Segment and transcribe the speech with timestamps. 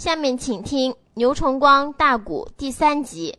[0.00, 3.36] 下面请听牛崇光大鼓第三集。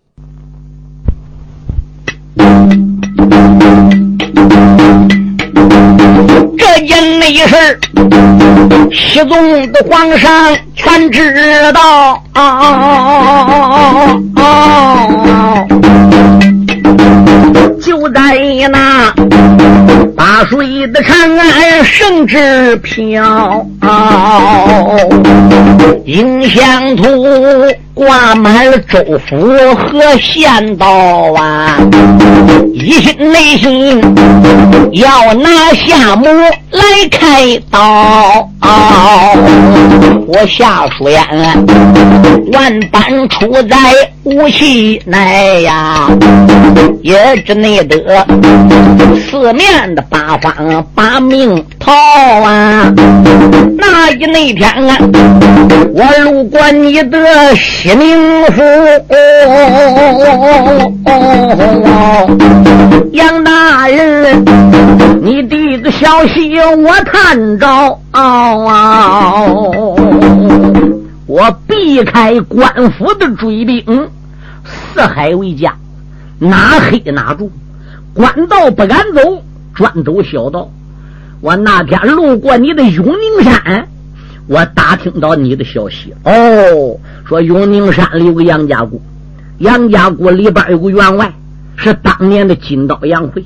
[6.56, 7.80] 这件内事儿，
[8.92, 11.34] 西宗的皇上全知
[11.74, 14.16] 道啊。
[17.82, 18.38] 就在
[18.70, 19.12] 那
[20.22, 23.66] 八水的长安圣旨飘，
[26.06, 27.26] 迎香图
[27.96, 30.88] 挂满了州府和县道
[31.34, 31.76] 啊，
[32.72, 34.00] 一心内心
[34.92, 36.28] 要拿下母
[36.70, 38.48] 来开刀。
[40.28, 41.26] 我夏书言
[42.54, 43.76] 万般出在
[44.24, 46.08] 武器内呀，
[47.02, 47.98] 也只内得
[49.30, 52.94] 四面的八方把命逃啊！
[53.78, 54.98] 那一那天啊，
[55.94, 58.62] 我路过你的西宁府，
[63.14, 64.44] 杨大人，
[65.24, 67.98] 你的个消息我探着。
[71.26, 74.10] 我避开官府的追兵，
[74.66, 75.74] 四海为家，
[76.38, 77.50] 哪黑哪住，
[78.14, 79.42] 官道不敢走，
[79.82, 80.70] 专走小道。
[81.42, 83.88] 我那天路过你的永宁山，
[84.46, 86.14] 我打听到你的消息。
[86.24, 89.02] 哦，说永宁山里有个杨家谷，
[89.58, 91.34] 杨家谷里边有个员外，
[91.76, 93.44] 是当年的金刀杨辉。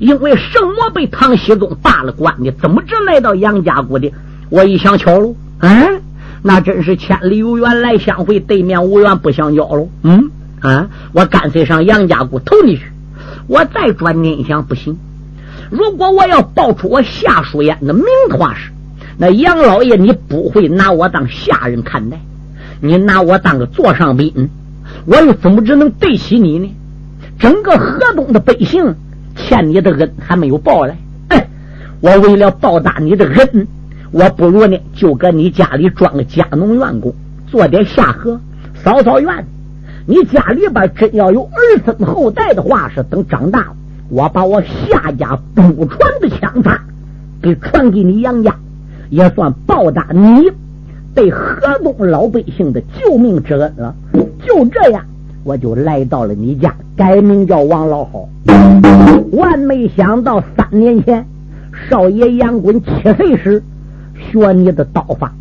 [0.00, 4.12] 因为圣魔被唐熙宗罢了官的，怎么着来到杨家谷的？
[4.50, 6.02] 我一想巧了，嗯，
[6.42, 9.88] 那真是千里有缘来相会，对面无缘不相交喽。
[10.02, 12.82] 嗯啊，我干脆上杨家谷投你去。
[13.46, 14.98] 我再转念一想，不行，
[15.70, 18.04] 如果我要报出我夏书燕的名
[18.38, 18.70] 话是，
[19.18, 22.18] 那杨老爷你不会拿我当下人看待，
[22.80, 24.50] 你拿我当个座上宾，
[25.06, 26.74] 我又怎么只能对起你呢？
[27.38, 28.94] 整个河东的百姓。
[29.40, 30.96] 欠你的恩还没有报来，
[31.28, 31.46] 哎，
[32.00, 33.68] 我为了报答你的恩，
[34.10, 37.14] 我不如呢就搁你家里装个家农员工，
[37.46, 38.40] 做点下河，
[38.82, 39.46] 扫扫院。
[40.06, 43.76] 你家里边真要有儿孙后代的话，是等长大了，
[44.08, 46.82] 我把我夏家不传的枪法
[47.42, 48.56] 给传给你杨家，
[49.10, 50.50] 也算报答你
[51.14, 53.94] 对河东老百姓的救命之恩了。
[54.46, 55.04] 就这样。
[55.44, 58.28] 我就来到了你家，改名叫王老好。
[59.32, 61.24] 万没想到，三年前
[61.88, 63.62] 少爷杨滚七岁时
[64.14, 65.32] 学你的刀法，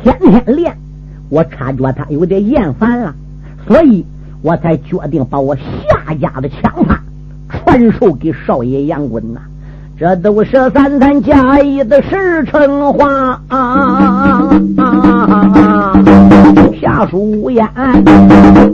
[0.00, 0.76] 天天练，
[1.28, 3.14] 我察觉他有点厌烦了，
[3.66, 4.04] 所以
[4.42, 7.02] 我才决定把我夏家的枪法
[7.72, 9.40] 传授给少爷杨滚呐。
[9.98, 13.40] 这都是三三加一的实诚话。
[16.78, 17.66] 下属无言，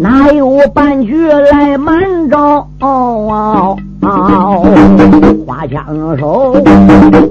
[0.01, 2.37] 哪有半句来瞒着？
[2.39, 4.65] 哦哦哦
[5.47, 6.57] 花枪手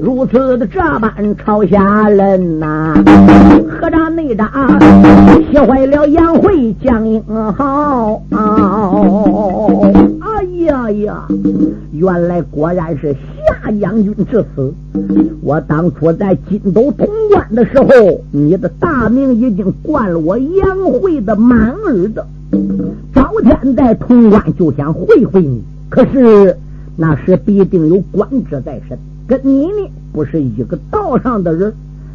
[0.01, 2.93] 如此的这般朝下人呐，
[3.67, 4.47] 何战内战，
[5.51, 7.21] 气坏了杨慧江英
[7.57, 8.21] 豪。
[8.31, 8.37] 哎
[10.37, 11.27] 哎呀呀，
[11.91, 14.71] 原来果然是夏将军之死。
[15.41, 22.23] 我当初在金斗通关的时候，你的大名已经冠了我杨慧的满耳的。
[23.15, 26.55] 早天在潼关就想会会你，可是。
[26.99, 28.97] 那时必定有官职在身，
[29.27, 31.71] 跟你呢不是一个道上的人，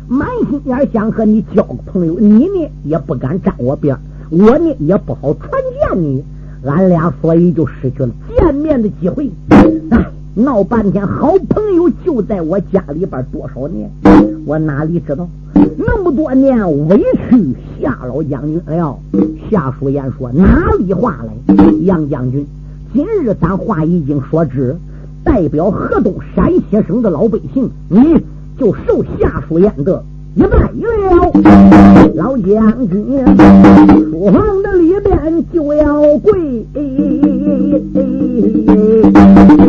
[0.08, 3.96] 满心眼想和你交个朋友，你呢也不敢沾我边，
[4.30, 6.24] 我呢也不好传见你，
[6.64, 9.30] 俺俩所以就失去了见面的机会。
[9.48, 13.90] 哎，闹半天，好朋友就在我家里边多少年，
[14.46, 15.28] 我哪里知道
[15.76, 18.98] 那么多年委屈夏老将军了？
[19.50, 21.64] 夏书言说哪里话来？
[21.82, 22.46] 杨将军。
[22.94, 24.76] 今日咱话已经说知，
[25.24, 28.16] 代表河东陕西省的老百姓，你
[28.58, 31.30] 就受夏书燕的一拜了。
[32.14, 33.04] 老将军，
[34.10, 36.64] 书房的里边就要跪。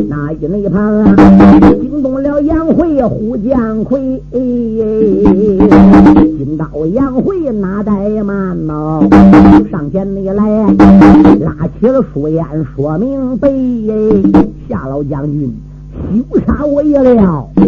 [0.07, 1.15] 那一那旁
[1.81, 5.59] 惊动了杨慧呼将魁，金
[6.57, 9.01] 刀杨慧哪怠慢呐？
[9.71, 10.65] 上前你来，
[11.41, 12.45] 拉起了书烟，
[12.75, 13.49] 说明白。
[14.69, 15.53] 夏老将军，
[16.31, 17.63] 休杀我也了，这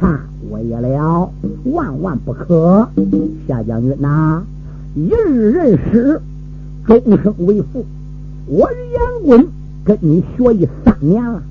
[0.00, 1.30] 杀我也了，
[1.64, 2.88] 万万不可。
[3.46, 4.42] 夏将军呐，
[4.94, 6.20] 一日认师，
[6.86, 7.84] 终生为父。
[8.46, 9.46] 我杨棍
[9.84, 11.42] 跟你学艺三年了。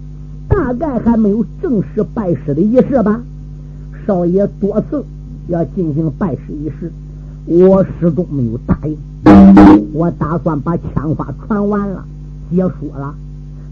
[0.49, 3.21] 大概还没有正式拜师的仪式吧？
[4.05, 5.03] 少爷多次
[5.50, 6.91] 要进行拜师仪式，
[7.45, 8.97] 我始终没有答应。
[9.93, 12.05] 我打算把枪法传完了，
[12.50, 13.13] 结束了。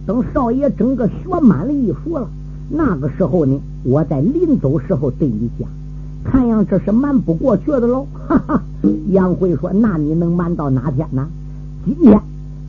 [0.05, 2.27] 等少爷整个学满了艺术了，
[2.69, 3.57] 那个时候呢，
[3.87, 5.69] 我在临走时候对你讲，
[6.23, 8.07] 看样这是瞒不过去的喽。
[8.27, 8.63] 哈 哈，
[9.11, 11.27] 杨辉说：“那你能瞒到哪天呢？
[11.85, 12.19] 今天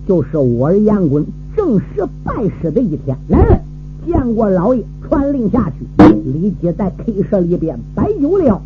[0.06, 1.24] 就是我儿杨棍
[1.56, 3.16] 正式拜师的一天。
[3.28, 3.62] 来，
[4.06, 8.60] 见过老爷，传令下去，立即在 K 社里边摆酒了。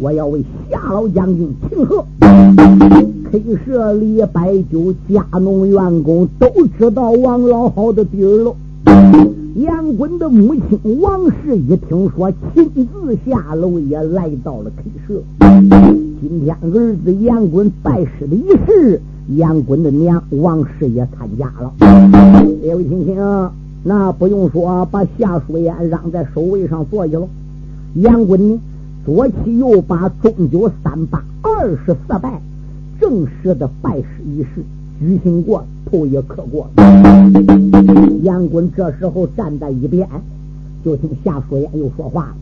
[0.00, 2.04] 我要为夏老将军庆贺。
[3.32, 6.48] K 社里摆酒，家农员工都
[6.78, 8.54] 知道王老好的底儿喽。
[9.56, 15.22] 杨棍的母亲王氏一听说，亲自下楼也来到了 K 社。
[16.20, 19.00] 今天儿子杨棍拜师的仪式，
[19.36, 21.72] 杨棍的娘王氏也参加了。
[21.80, 23.16] 各位听听，
[23.82, 27.26] 那不用说，把夏淑燕让在首位上坐下了。
[27.94, 28.60] 杨棍呢，
[29.06, 32.42] 左起右把，中九三八二十四拜。
[33.00, 34.62] 正式的拜师仪式
[34.98, 36.68] 举行过，头也磕过。
[38.22, 40.08] 杨棍这时候站在一边，
[40.84, 42.34] 就听夏书言又说话了：“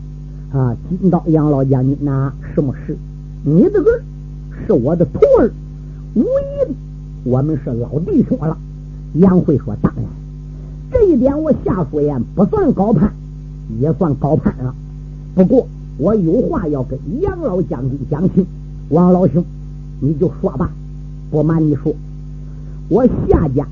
[0.59, 2.97] 啊，金刀杨老将军，那什么事？
[3.43, 3.91] 你这个
[4.65, 5.51] 是我的徒儿，
[6.15, 6.75] 无疑，
[7.23, 8.57] 我们是老弟兄了。”
[9.15, 10.05] 杨慧说：“当然，
[10.91, 13.11] 这一点我夏书言不算高攀，
[13.79, 14.73] 也算高攀了。
[15.35, 15.67] 不过
[15.97, 18.45] 我有话要跟杨老将军讲清，
[18.89, 19.43] 王老兄。”
[20.01, 20.69] 你就说吧，
[21.31, 21.95] 不瞒你说，
[22.87, 23.67] 我夏家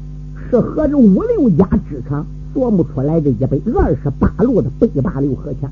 [0.49, 2.25] 是合着五六家之长
[2.55, 5.69] 琢磨出来的一百二十八路的北霸六合枪。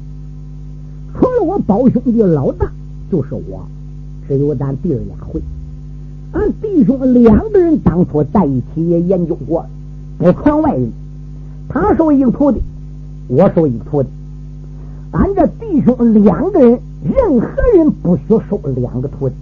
[1.13, 2.71] 除了我宝兄弟老大，
[3.11, 3.65] 就是我，
[4.27, 5.41] 只有咱弟俩会。
[6.33, 9.65] 俺弟兄两个人当初在一起也研究过，
[10.17, 10.91] 不传外人。
[11.67, 12.61] 他收一个徒弟，
[13.27, 14.09] 我收一个徒弟。
[15.11, 19.35] 俺这弟兄两个人，任何人不许收两个徒弟。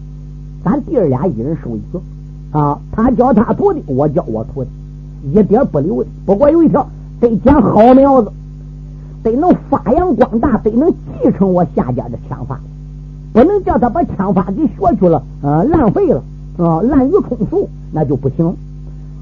[0.63, 2.01] 咱弟儿俩一人收一个，
[2.51, 4.69] 啊，他教他徒弟，我教我徒弟，
[5.33, 6.03] 一点不留。
[6.25, 6.87] 不过有一条，
[7.19, 8.31] 得讲好苗子，
[9.21, 12.59] 得能发扬光大，得能继承我夏家的枪法，
[13.33, 16.23] 不能叫他把枪法给学去了，啊，浪费了，
[16.57, 18.55] 啊，滥竽充数，那就不行。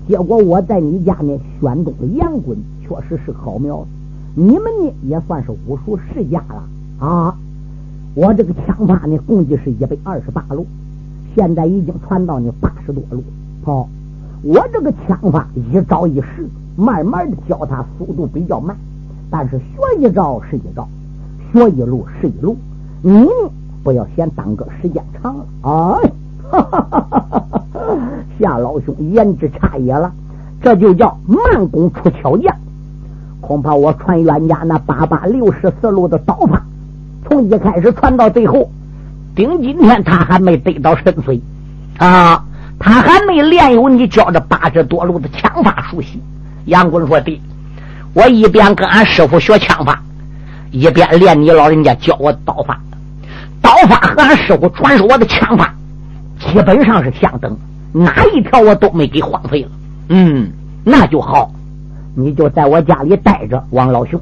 [0.08, 3.88] 结果我在你家呢选中了杨棍，确实是好苗子。
[4.36, 7.36] 你们呢也算是武术世家了，啊，
[8.16, 10.66] 我这个枪法呢，共计是一百二十八路。
[11.38, 13.24] 现在已经传到你八十多路，
[13.64, 13.88] 好，
[14.42, 18.76] 我这个枪法一招一式，慢慢的教他，速度比较慢，
[19.30, 19.64] 但是学
[20.00, 20.88] 一招是一招，
[21.54, 22.58] 学一路是一路，
[23.04, 23.30] 你呢
[23.84, 26.12] 不要嫌耽搁时间长了，哎，
[28.40, 30.12] 夏老兄言之差也了，
[30.60, 32.56] 这就叫慢工出巧匠，
[33.42, 36.66] 恐怕我传冤家那八八六十四路的刀法，
[37.30, 38.68] 从一开始传到最后。
[39.38, 41.40] 顶今天他还没得到深邃
[42.00, 42.44] 啊，
[42.80, 46.20] 他还没练有你教这八十多路的枪法熟悉。
[46.66, 47.40] 杨棍说：“弟，
[48.14, 50.02] 我一边跟俺师傅学枪法，
[50.72, 52.80] 一边练你老人家教我刀法。
[53.62, 55.72] 刀法和俺师傅传授我的枪法
[56.40, 57.56] 基本上是相等，
[57.92, 59.70] 哪一条我都没给荒废了。
[60.10, 60.50] 嗯，
[60.84, 61.52] 那就好，
[62.16, 64.20] 你就在我家里待着，王老兄。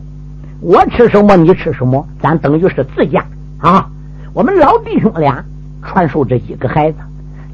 [0.59, 3.23] 我吃什么你吃什么，咱等于是自家
[3.59, 3.87] 啊。”
[4.35, 5.41] 我们老弟兄俩
[5.81, 6.97] 传授这几个孩子，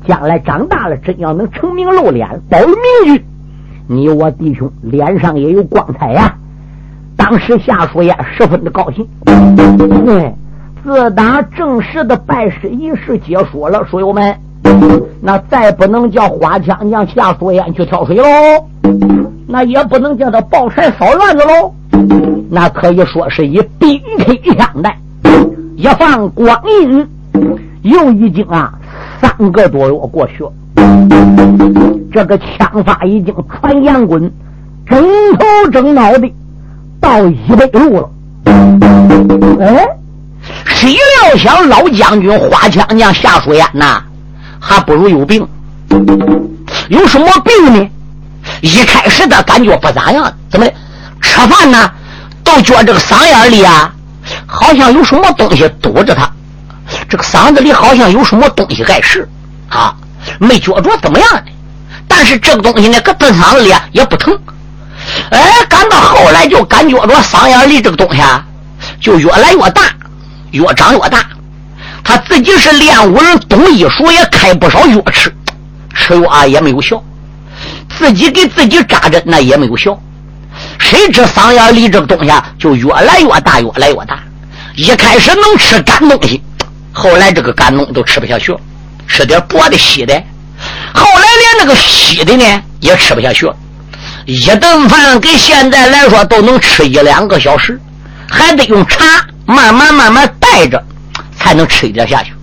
[0.08, 2.66] 将来长大了，真要能成名露脸，保了
[3.06, 3.24] 名誉，
[3.86, 6.36] 你我弟兄脸上也有光彩呀！
[7.16, 9.08] 当时夏书燕十分的高兴。
[10.04, 10.34] 对，
[10.84, 14.36] 自打正式的拜师仪式结束了，书友们，
[15.22, 18.26] 那再不能叫花枪将夏书燕去挑水喽，
[19.46, 21.72] 那也不能叫他抱柴烧院子喽，
[22.50, 24.98] 那可以说是以兵推相待。
[25.76, 27.08] 一放光阴，
[27.82, 28.74] 又已经啊
[29.22, 30.52] 三个多月过去了。
[32.12, 34.32] 这个枪法已经传杨棍，
[34.86, 35.02] 整
[35.38, 36.32] 头整脑的
[37.00, 38.10] 到一百路了。
[39.60, 39.88] 哎，
[40.66, 44.04] 谁料想老将军花枪将夏书燕呐，
[44.60, 45.48] 还不如有病。
[46.90, 47.90] 有什么病呢？
[48.62, 50.68] 一开始他感觉不咋样，怎么？
[51.22, 51.90] 吃饭呢，
[52.44, 53.94] 都觉这个嗓眼里啊。
[54.54, 56.30] 好像有什么东西堵着他，
[57.08, 59.26] 这个嗓子里好像有什么东西碍事
[59.70, 59.96] 啊，
[60.40, 61.46] 没觉着怎么样的，
[62.06, 64.38] 但是这个东西呢，搁他嗓子里也不疼。
[65.30, 68.46] 哎，赶到后来就感觉着嗓眼里这个东西啊，
[69.00, 69.84] 就越来越大，
[70.52, 71.26] 越长越大。
[72.04, 75.34] 他自己是练武人，懂医术，也开不少药吃，
[75.96, 77.02] 吃药啊也没有效，
[77.98, 79.98] 自己给自己扎针那也没有效。
[80.78, 84.20] 谁知嗓眼里这个东西啊，就越来越大，越来越大。
[84.76, 86.42] 一开始能吃干东西，
[86.92, 88.56] 后来这个干东都吃不下去，
[89.08, 90.14] 吃点薄的稀的。
[90.94, 93.50] 后来连那个稀的呢也吃不下去。
[94.26, 97.80] 一顿饭跟现在来说都能吃一两个小时，
[98.30, 99.06] 还得用茶
[99.46, 100.82] 慢慢慢慢带着，
[101.38, 102.34] 才能吃一点下去。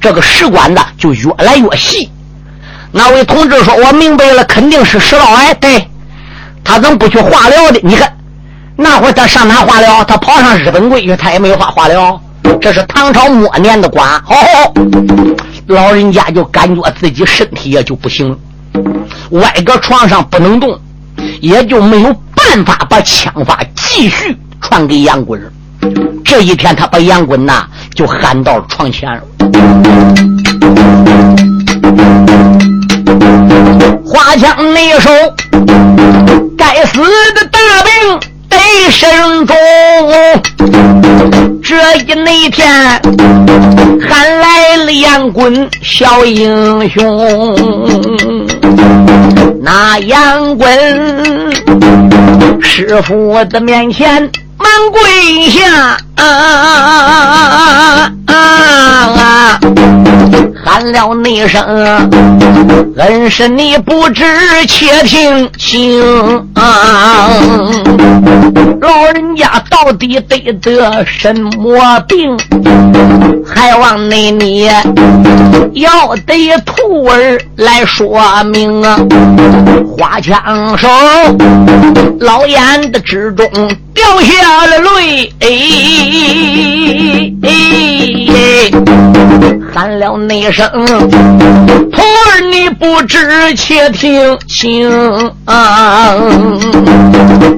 [0.00, 2.10] 这个食管子就越来越细。
[2.90, 5.86] 那位同志说：“我明白了，肯定是食道癌。”对，
[6.64, 7.80] 他怎么不去化疗的？
[7.82, 8.16] 你看，
[8.80, 10.04] 那会儿他上哪化疗？
[10.04, 12.18] 他跑上日本去，他也没有化化疗。
[12.60, 14.08] 这是唐朝末年的官。
[14.28, 14.72] 哦，
[15.66, 18.38] 老人家就感觉自己身体也就不行了，
[19.30, 20.78] 歪搁床上不能动，
[21.40, 25.40] 也就没有办法把枪法继续传给杨棍
[26.24, 27.66] 这一天，他把杨棍呐
[27.96, 29.22] 就喊到了床前了。
[34.06, 35.10] 花枪那手，
[36.56, 37.00] 该死
[37.34, 38.56] 的大病得
[38.90, 39.56] 身中。
[41.62, 43.00] 这一那天，
[44.08, 47.54] 喊来了杨棍小英雄。
[49.62, 50.72] 那杨棍
[52.60, 58.12] 师傅的面前忙跪下啊啊啊啊啊。
[58.26, 58.34] 啊
[59.18, 59.60] 啊！
[60.68, 61.64] 喊了那声，
[62.98, 64.22] 恩师你不知，
[64.66, 65.98] 且听清
[66.52, 67.30] 啊。
[68.82, 72.36] 老人家到底得得什么病？
[73.46, 74.68] 还望那你
[75.72, 78.22] 要得徒儿来说
[78.52, 78.98] 明啊！
[79.96, 80.86] 花枪手，
[82.20, 83.48] 老眼的之中
[83.94, 85.32] 掉下了泪。
[85.40, 85.48] 哎
[89.74, 94.90] 喊了那声，徒儿你不知，且听清。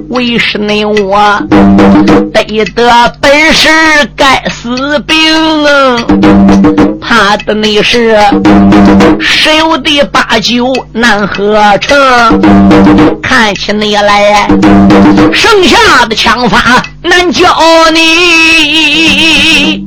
[0.09, 1.41] 为师你我
[2.35, 3.69] 得得本事，
[4.15, 5.17] 该死病，
[7.01, 8.19] 怕的你是
[9.19, 11.97] 十有的八九难合成。
[13.23, 14.47] 看起你来，
[15.33, 17.47] 剩下的枪法难教
[17.95, 19.87] 你，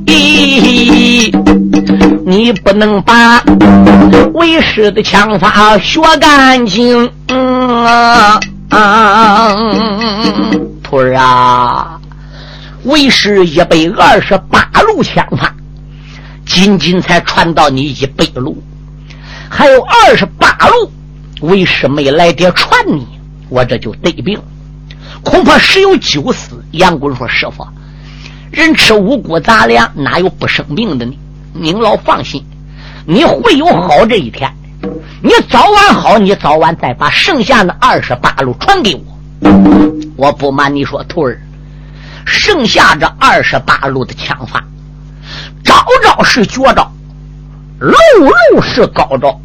[2.26, 3.44] 你不能把
[4.34, 7.12] 为师的枪法学干净。
[7.28, 8.40] 啊
[8.70, 9.56] 啊！
[10.82, 12.00] 徒儿啊，
[12.84, 15.54] 为师一百二十八路枪法，
[16.46, 18.62] 仅仅才传到你一百路，
[19.50, 20.92] 还有二十八路，
[21.42, 23.06] 为师没来得传你，
[23.50, 24.40] 我这就得病，
[25.24, 26.64] 恐怕十有九死。
[26.72, 27.68] 杨棍说：“师傅，
[28.52, 31.14] 人吃五谷杂粮，哪有不生病的呢？
[31.54, 32.44] 您老放心，
[33.06, 34.52] 你会有好这一天。”
[35.26, 39.50] 你早晚好，你早晚再把剩下的二十八路传给我。
[40.18, 41.42] 我不瞒你说，徒儿，
[42.26, 44.62] 剩下这二十八路的枪法，
[45.64, 46.92] 招招是绝招，
[47.80, 47.94] 路
[48.52, 49.40] 路是高招，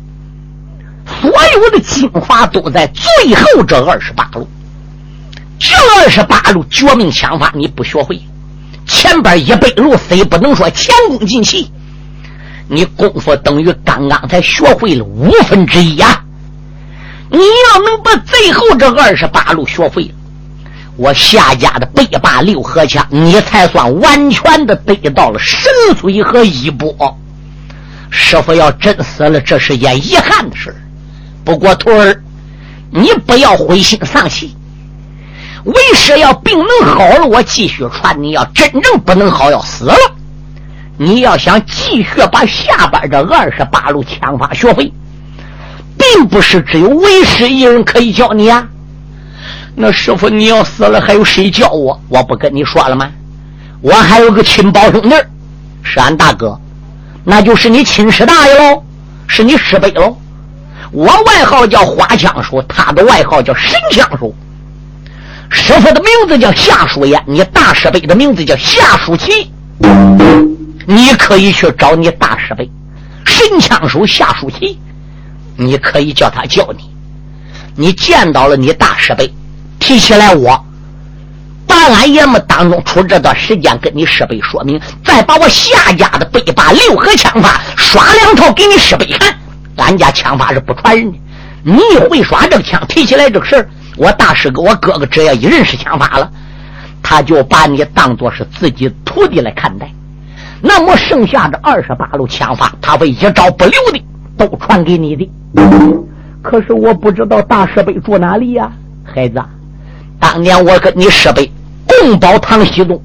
[1.20, 4.48] 所有的精华都在最后这二十八路。
[5.60, 8.20] 这二十八路绝命枪法你不学会，
[8.84, 11.70] 前边一百路虽不能说前功尽弃。
[12.68, 16.22] 你功夫等于刚刚才学会了五分之一呀！
[17.30, 20.10] 你要能把最后这二十八路学会了，
[20.96, 26.94] 我夏家的北霸六合枪，你才算完全的得到了神髓和衣钵。
[28.10, 30.74] 师傅要真死了，这是件遗憾的事
[31.44, 32.22] 不过徒儿，
[32.90, 34.56] 你不要灰心丧气。
[35.64, 39.94] 为师要病能好了，我继续传；你要真正不能好，要死了。
[41.00, 44.92] 你要想继续把下边这二十八路枪法学会，
[45.96, 48.66] 并不是只有为师一人可以教你啊。
[49.76, 52.00] 那师傅，你要死了，还有谁教我？
[52.08, 53.08] 我不跟你说了吗？
[53.80, 55.14] 我还有个亲胞兄弟，
[55.84, 56.58] 是俺大哥，
[57.22, 58.82] 那就是你亲师大爷喽，
[59.28, 60.16] 是你师伯喽。
[60.90, 64.34] 我外号叫花枪手，他的外号叫神枪手。
[65.48, 69.52] 师傅的名字叫夏书言，你大师伯的名字叫夏叔奇。
[70.86, 72.70] 你可以去找你大师辈
[73.24, 74.78] 神枪手夏书奇，
[75.56, 76.90] 你可以叫他教你。
[77.76, 79.32] 你见到了你大师辈，
[79.78, 80.64] 提起来我，
[81.66, 89.38] 把俺爷们当中出这段时间跟你师辈说明，再把我夏家的北把六合枪法耍两套给你师辈看。
[89.76, 91.18] 俺家枪法是不传人的，
[91.62, 96.28] 你会耍这个枪，提起来这个事儿，我大师哥我哥哥只要一认识枪法了，
[97.10, 99.90] 他就把你当做是自己徒弟来看待。
[100.60, 104.04] 那么剩下的二十八路枪法，他会一招不留的
[104.36, 105.30] 都传给你的。
[106.42, 108.70] 可是我不知道大师辈住哪里呀，
[109.02, 109.42] 孩子。
[110.20, 111.50] 当年我跟你师辈
[111.86, 113.02] 共保唐西洞，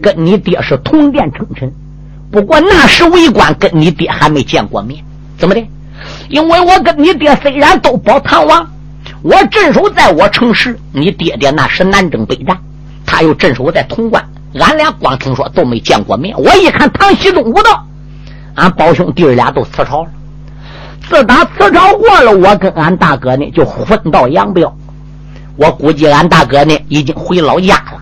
[0.00, 1.70] 跟你爹是同殿称臣。
[2.30, 5.04] 不过那时为官，跟你爹还没见过面。
[5.36, 5.62] 怎么的？
[6.30, 8.66] 因为我跟你爹虽然都保唐王，
[9.20, 12.56] 我镇守在我城市，你爹爹那是南征北战，
[13.06, 14.24] 他又镇守在潼关，
[14.58, 16.36] 俺俩光听说都没见过面。
[16.38, 17.86] 我一看唐僖宗无道，
[18.54, 20.10] 俺胞兄弟俩都辞朝了。
[21.08, 24.74] 自打辞朝过了，我跟俺大哥呢就分道扬镳。
[25.56, 28.00] 我估计俺大哥呢已经回老家了。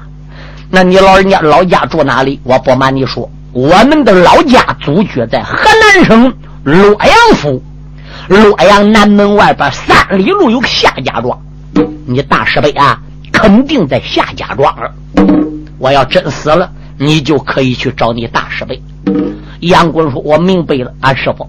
[0.71, 2.38] 那你老人家老家住哪里？
[2.45, 5.57] 我不瞒你说，我们的老家祖居在河
[5.97, 7.62] 南省洛阳府。
[8.28, 11.37] 洛阳南门外边三里路有个夏家庄，
[12.07, 13.00] 你大师辈啊，
[13.40, 14.92] 肯定在夏家庄儿。
[15.78, 18.78] 我要真死了，你就可以去找你大师辈。
[19.61, 21.49] 杨棍说：“我明白了，俺师傅。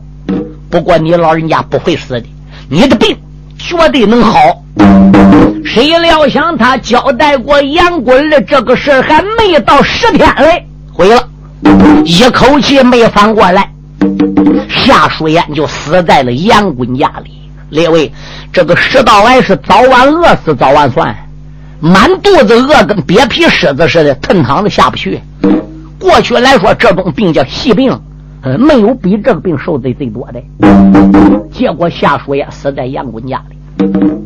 [0.69, 2.25] 不过你老人家不会死的，
[2.69, 3.17] 你的病
[3.57, 4.63] 绝对能好。”
[5.65, 11.27] 谁料想他交代过杨棍的这个事还没到十天嘞，毁了，
[12.05, 13.69] 一口气没翻过来。
[14.69, 17.31] 夏淑燕就死在了杨棍家里。
[17.69, 18.11] 列位，
[18.51, 21.15] 这个食道癌是早晚饿死早晚算，
[21.81, 25.19] 满肚子饿跟瘪皮狮子似的，腾躺着下不去。
[25.99, 27.99] 过去来说，这种病叫细病，
[28.43, 30.41] 呃没有比这个病受罪最多的。
[31.51, 33.57] 结果下属也死在杨棍家里，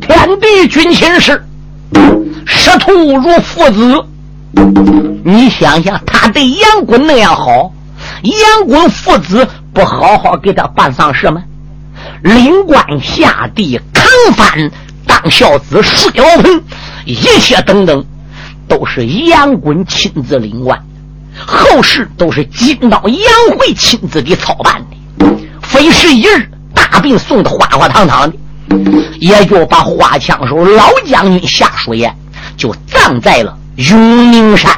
[0.00, 1.42] 天地君亲事，
[2.44, 4.04] 师徒如父子。
[5.24, 7.72] 你想想，他对杨棍那样好，
[8.22, 9.48] 杨棍父子。
[9.72, 11.42] 不好好给他办丧事吗？
[12.22, 14.70] 领官下地扛幡
[15.06, 16.62] 当孝子睡老坟，
[17.06, 18.04] 一切等等，
[18.68, 20.84] 都是杨滚亲自领官，
[21.46, 25.26] 后事都是金刀杨慧亲自给操办的。
[25.62, 28.36] 非是一日，大病送的花花堂堂的，
[29.20, 32.14] 也就把花枪手老将军夏书言
[32.56, 34.70] 就葬在了永宁山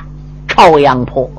[0.59, 1.31] 朝阳坡。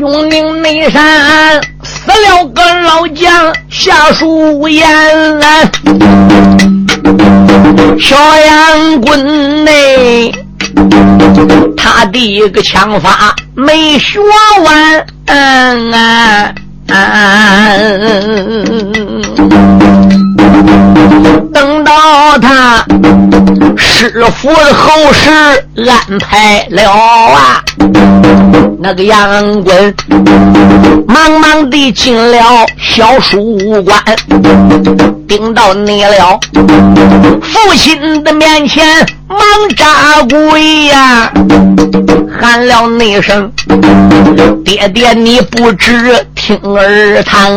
[0.00, 4.84] 永宁内山死了个老将夏书言，
[8.00, 10.32] 小杨棍内，
[11.76, 14.18] 他的一个枪法没学
[14.64, 15.06] 完。
[15.24, 15.40] 等
[22.38, 22.84] 他
[23.76, 25.30] 师傅的后事
[25.88, 27.62] 安排了啊，
[28.80, 29.94] 那个杨棍
[31.06, 34.02] 忙忙地进了小书馆，
[35.26, 36.38] 盯到你了，
[37.42, 38.84] 父亲的面前
[39.28, 39.38] 忙
[39.76, 41.32] 扎跪呀，
[42.40, 43.50] 喊了那声
[44.64, 47.56] ：“爹爹，你不知听儿谈，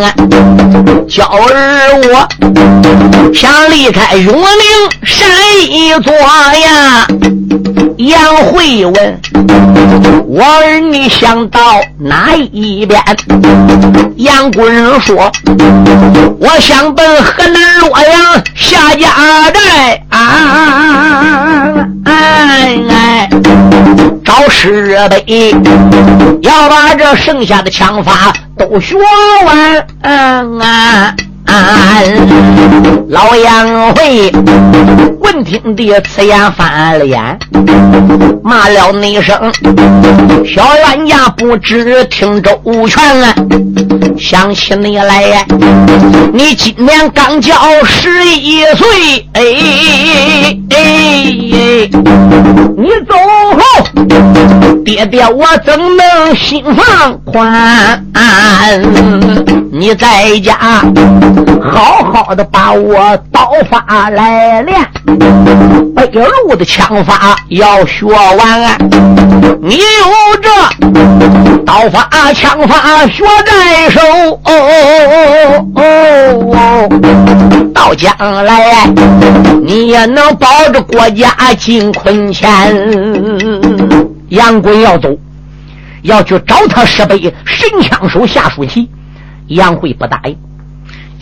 [1.10, 4.46] 娇儿我想离开永宁
[5.04, 5.28] 山
[5.68, 7.08] 一座呀。”
[7.98, 9.20] 杨慧问
[10.30, 11.60] ：“我儿你想到
[11.98, 13.02] 哪一边？”
[14.18, 15.32] 杨贵人说
[16.40, 19.10] ：“我想奔河南洛阳下家
[19.52, 21.74] 寨啊！
[22.06, 23.30] 哎哎，
[24.24, 25.56] 找师辈，
[26.44, 28.32] 要把这剩下的枪法
[28.66, 29.88] 都学完
[30.62, 31.16] 啊！”
[33.10, 34.32] 老杨会
[35.20, 37.40] 闻听的此言翻了眼，
[38.44, 39.38] 骂了你一声
[40.46, 43.36] ：“小冤家不知听周全啊！
[44.18, 45.46] 想起你来，
[46.34, 47.54] 你今年刚交
[47.86, 51.90] 十一岁，哎哎哎！
[52.76, 53.16] 你走
[53.60, 53.64] 后，
[54.84, 58.04] 爹爹我怎能心放宽？
[59.72, 60.84] 你在家。”
[61.62, 64.80] 好好的把我刀法来练，
[65.96, 66.08] 北
[66.48, 68.78] 路的枪法要学完。
[69.62, 69.82] 你有
[70.42, 70.50] 这
[71.66, 74.02] 刀法枪法学在手，
[74.44, 74.52] 哦
[75.76, 75.82] 哦
[76.54, 76.90] 哦
[77.74, 78.14] 到将
[78.46, 78.88] 来
[79.62, 82.50] 你也能保着国家进坤钱。
[84.30, 85.16] 杨贵要走，
[86.02, 88.90] 要去找他师辈神枪手夏书奇，
[89.48, 90.36] 杨贵不答应。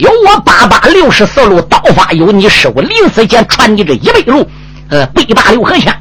[0.02, 4.50] 有我八八六十四路刀法，有你师傅临死前传你这一百路，
[4.90, 5.96] 呃，背八六合枪，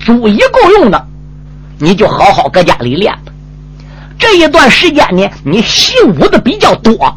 [0.00, 1.06] 足以够用的，
[1.78, 3.32] 你就好好搁家里练吧。
[4.18, 7.14] 这一段时间呢，你习武的比较多，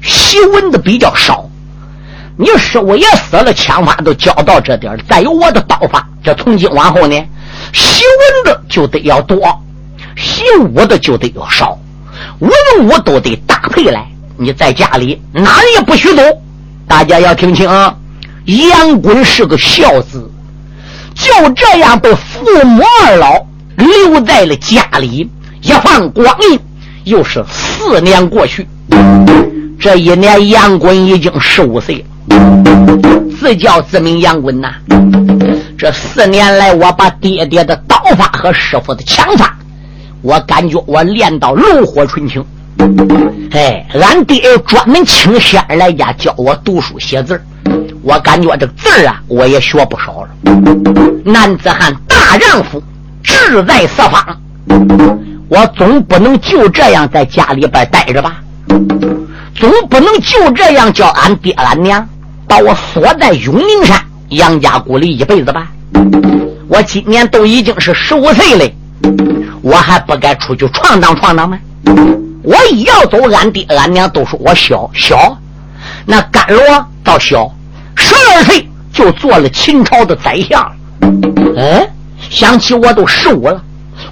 [0.00, 1.44] 习文的比较少。
[2.36, 7.20] 你师傅也死了，枪法都教到这点再有我的刀法，这从今往后呢，
[7.72, 9.60] 习文的就得要多，
[10.16, 11.76] 习武的就得要少，
[12.38, 12.52] 文
[12.84, 14.06] 武都得搭配来。
[14.40, 16.22] 你在家里哪也不许走，
[16.86, 17.92] 大家要听清啊！
[18.46, 20.30] 杨棍是个孝子，
[21.12, 23.44] 就这样被父母二老
[23.76, 25.28] 留在了家里，
[25.60, 26.60] 一放光阴，
[27.02, 28.68] 又是四年过去，
[29.80, 34.72] 这一年杨滚已经十五岁了，自叫自名杨滚呐。
[35.76, 39.58] 这四年来，我把爹爹的刀法和师傅的枪法，
[40.22, 42.44] 我感觉我练到炉火纯青。
[43.52, 47.40] 哎，俺爹专门请仙儿来家教我读书写字
[48.02, 50.28] 我感觉这个字啊，我也学不少了。
[51.24, 52.82] 男子汉大丈夫，
[53.22, 54.40] 志在四方。
[55.48, 58.36] 我总不能就这样在家里边待着吧？
[59.54, 62.06] 总不能就这样叫俺爹俺娘
[62.46, 65.66] 把我锁在永宁山杨家谷里一辈子吧？
[66.68, 68.64] 我今年都已经是十五岁了，
[69.62, 71.58] 我还不该出去闯荡闯荡吗？
[72.42, 75.36] 我一要走，俺爹俺娘都说我小小。
[76.06, 77.50] 那甘罗倒小，
[77.96, 80.72] 十二岁就做了秦朝的宰相。
[81.00, 81.88] 嗯，
[82.30, 83.60] 想起我都十五了，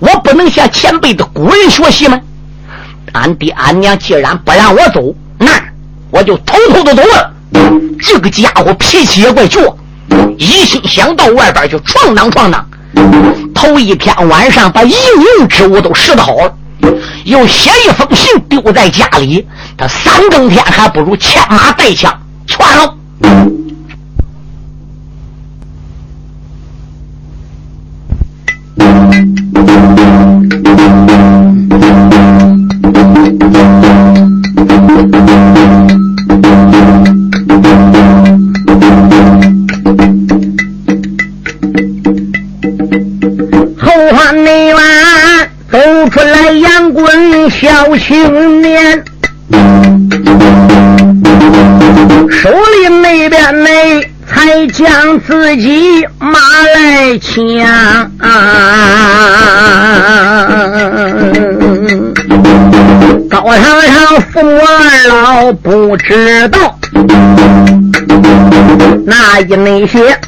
[0.00, 2.20] 我不能向前辈的古人学习吗？
[3.12, 5.50] 俺爹俺娘既然不让我走，那
[6.10, 7.32] 我就偷偷的走了。
[8.00, 9.74] 这个家伙脾气也怪倔，
[10.36, 12.66] 一心想到外边去闯荡闯荡。
[13.54, 14.94] 头一天晚上把应
[15.38, 16.54] 用之物都拾掇好了。
[17.24, 19.46] 又写一封信丢在家里，
[19.76, 22.12] 他三更天还不如牵马带枪
[22.46, 22.94] 全了。
[47.86, 49.04] 小青年，
[52.28, 53.68] 手里那边呢，
[54.26, 56.32] 才将自己马
[56.74, 58.10] 来抢。
[63.30, 66.76] 高堂上父母二老不知道。
[69.08, 70.18] 那一那些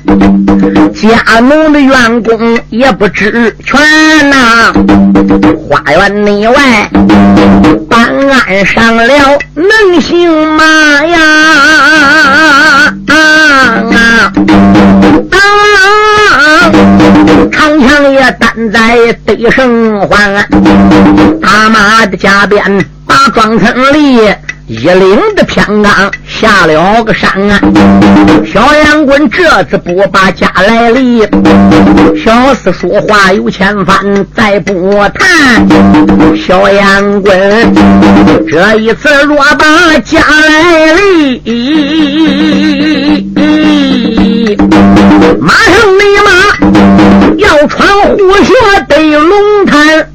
[0.95, 4.73] 家奴的员工也不知全呐，
[5.69, 6.89] 花园内外
[7.91, 9.05] 办案上了
[9.57, 10.65] 能行吗
[11.05, 11.19] 呀？
[13.09, 14.33] 啊啊！
[15.33, 16.71] 啊
[17.51, 19.67] 长枪也担在背上
[20.09, 20.47] 还，
[21.43, 22.63] 大马的加鞭
[23.05, 24.21] 把庄村里。
[24.69, 27.59] 一领的偏刚下了个山啊！
[28.53, 31.23] 小杨棍这次不把家来离，
[32.23, 35.67] 小厮说话有千番，再不谈。
[36.37, 37.75] 小杨棍
[38.47, 41.41] 这一次若把家来离，
[45.41, 46.31] 马上立马
[47.39, 48.53] 要穿虎穴
[48.87, 50.07] 得龙潭。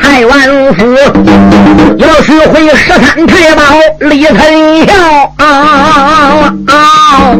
[0.00, 0.40] 太王
[0.74, 0.82] 府
[2.18, 3.62] 要是回十三太保
[4.00, 5.46] 李存孝啊
[6.66, 6.78] 啊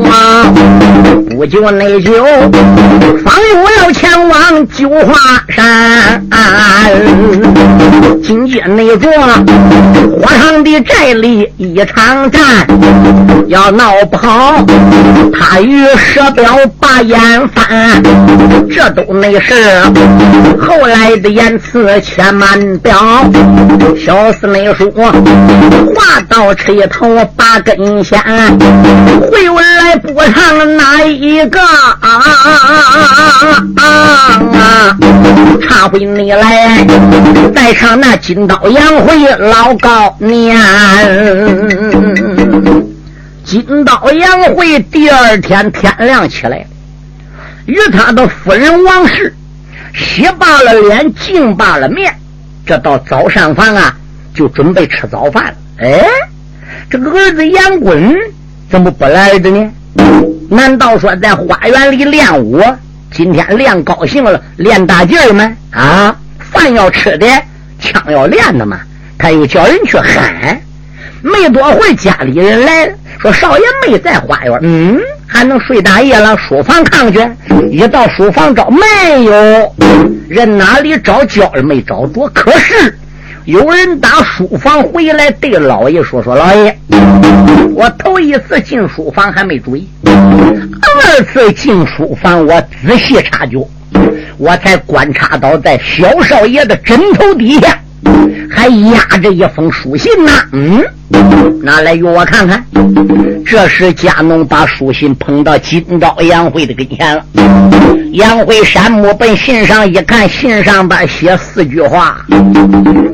[0.09, 0.38] 啊！
[1.39, 5.15] 不久内就方又要前往九华
[5.49, 6.21] 山，
[8.25, 12.43] 今夜内着火上的寨里一场战，
[13.47, 14.67] 要闹不好，
[15.33, 18.03] 他与蛇彪把眼翻，
[18.69, 19.55] 这都没事。
[20.61, 22.99] 后来的言辞千万表，
[23.97, 24.91] 小厮没说，
[25.95, 28.21] 话到车头把根线，
[29.31, 32.11] 回文来补上哪一一个啊啊
[33.77, 34.97] 啊！
[35.61, 36.87] 唱回你来，
[37.55, 40.57] 再唱那金刀杨回老高年，
[43.45, 46.67] 金刀杨回第二天天亮起来，
[47.67, 49.35] 与他的夫人王氏。
[49.95, 52.15] 洗罢了脸，净罢了面，
[52.65, 53.95] 这到早上房啊，
[54.35, 55.55] 就准备吃早饭。
[55.79, 56.07] 哎，
[56.89, 58.17] 这个儿子杨棍
[58.71, 59.71] 怎么不来的呢？
[60.49, 62.63] 难道说在花园里练武？
[63.11, 65.53] 今天练高兴了，练大劲儿吗？
[65.71, 67.27] 啊，饭要吃的，
[67.79, 68.81] 枪要练的嘛。
[69.19, 70.61] 他又叫人去喊。
[71.21, 74.59] 没多会家里人来了，说少爷没在花园。
[74.63, 74.99] 嗯。
[75.27, 76.35] 还能睡大夜了？
[76.39, 77.21] 书房看去，
[77.71, 79.75] 一到书房找没有
[80.29, 82.27] 人，哪里找焦没找着。
[82.31, 82.99] 可是
[83.49, 86.79] 有人打书房回来，对老爷说：“说老爷，
[87.75, 93.67] 我头一次进书房还没注意，二次进书房我仔细察觉，
[94.37, 97.81] 我才观察到在小少爷的枕头底下
[98.51, 100.31] 还压着一封书信呢。
[100.53, 100.85] 嗯，
[101.63, 102.65] 拿来与我看看。”
[103.45, 107.25] 这时贾农把书信捧到金刀杨慧的跟前了。
[108.13, 112.25] 杨慧山木本信上一看，信上边写四句话，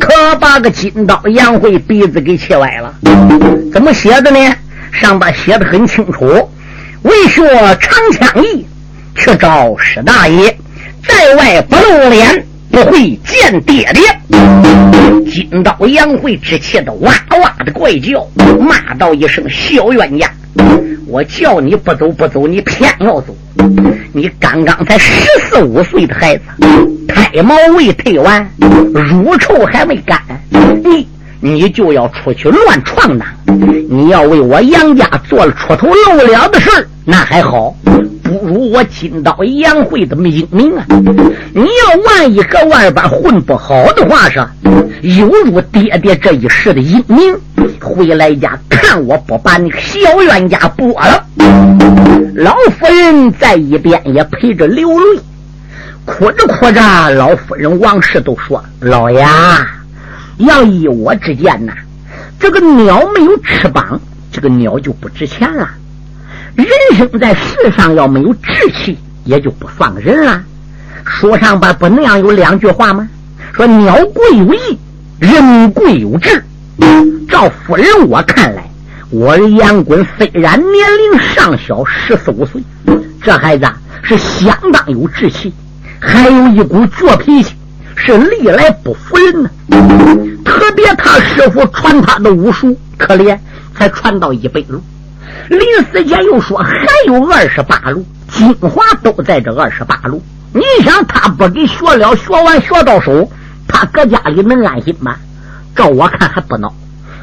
[0.00, 2.92] 可把个金刀杨慧鼻子给气歪了。
[3.72, 4.38] 怎么写的呢？
[4.92, 6.48] 上边写的很清楚：
[7.02, 7.42] 为学
[7.80, 8.66] 长枪艺，
[9.14, 10.56] 去找史大爷，
[11.06, 12.46] 在外不露脸。
[12.74, 14.02] 不会见爹爹！
[15.30, 18.26] 金刀杨慧只气得哇哇的怪叫，
[18.58, 20.28] 骂道一声：“小冤家！
[21.06, 23.36] 我叫你不走不走，你偏要走！
[24.12, 25.12] 你刚刚才十
[25.48, 26.42] 四五岁的孩子，
[27.06, 30.20] 胎毛未退完，乳臭还没干，
[30.82, 31.06] 你
[31.40, 33.28] 你就要出去乱闯荡！
[33.88, 37.72] 你要为我杨家做了出头露脸的事，那还好。”
[38.24, 40.84] 不如我金刀杨慧的英名啊！
[41.52, 44.40] 你要万一搁外边混不好的话，是
[45.02, 47.38] 有辱爹爹这一世的英名。
[47.80, 51.26] 回来家看我不把你小冤家剥了！
[52.34, 55.20] 老夫人在一边也陪着流泪，
[56.06, 59.22] 哭着哭着，老夫人王氏都说：“老爷，
[60.38, 61.74] 要依我之见呐，
[62.40, 64.00] 这个鸟没有翅膀，
[64.32, 65.68] 这个鸟就不值钱了。”
[66.56, 70.42] 人生在世上要没有志气，也就不算个人了。
[71.04, 73.08] 书上边不那样有两句话吗？
[73.52, 74.78] 说鸟贵有义，
[75.18, 76.44] 人贵有志。
[77.28, 78.70] 照夫人我看来，
[79.10, 82.62] 我儿杨坤虽然年龄尚小，十四五岁，
[83.22, 83.66] 这孩子
[84.02, 85.52] 是相当有志气，
[86.00, 87.54] 还有一股倔脾气，
[87.96, 89.50] 是历来不服人呢。
[90.44, 93.36] 特别他师傅传他的武术，可怜
[93.76, 94.80] 才传到一辈路。
[95.48, 95.60] 林
[95.92, 100.22] 四杰又说：“还有二十八路，精华都在这二十八路。
[100.52, 103.30] 你想他不给学了，学完学到手，
[103.68, 105.16] 他搁家里能安心吗？
[105.74, 106.72] 照我看还不孬。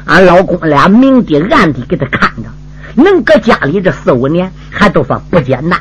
[0.04, 2.50] 俺老公俩明的暗的给他看着，
[2.94, 5.80] 能搁家里这四五年，还都算不简单，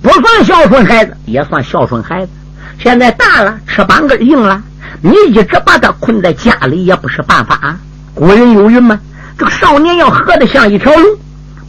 [0.00, 2.32] 不算孝顺孩子，也算孝顺孩子。
[2.78, 4.62] 现在大了，翅膀根硬了，
[5.00, 7.78] 你一直把他困在家里也不是办法啊。
[8.14, 8.98] 古人有云吗？
[9.36, 11.04] 这个少年要活得像一条龙。”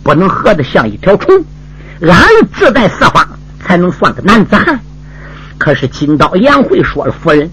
[0.04, 1.44] 不能活得像一条虫，
[2.02, 3.26] 俺志在四方，
[3.60, 4.80] 才能算个男子汉。
[5.58, 7.50] 可是金刀杨慧说了：“夫人，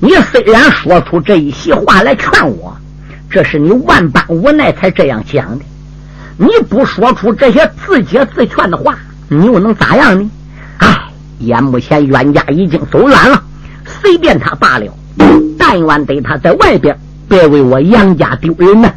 [0.00, 2.74] 你虽然说出这一席话来劝我，
[3.28, 5.64] 这是你万般无奈才这样讲的。
[6.38, 8.96] 你不说出这些自解自劝的话，
[9.28, 10.30] 你又能咋样呢？
[10.78, 10.96] 唉，
[11.40, 13.42] 眼目前冤家已经走远了，
[13.84, 14.86] 随便他罢了。
[15.58, 18.90] 但愿得他在外边，别为我杨家丢人呢。”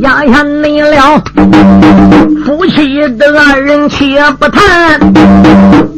[0.00, 1.22] 压下你了，
[2.44, 4.98] 夫妻的二人且不谈，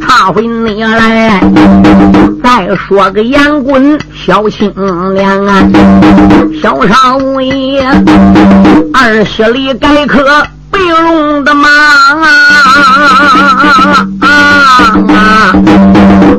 [0.01, 1.41] 他回你来，
[2.43, 4.73] 再说个杨棍小青
[5.15, 5.69] 年啊，
[6.61, 7.81] 小少爷，
[8.93, 10.25] 二十里改可。
[10.73, 11.69] 飞龙的马
[14.21, 15.53] 啊，